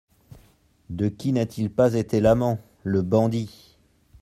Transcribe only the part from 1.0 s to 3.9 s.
qui n'a-t-il pas été l'amant, le bandit?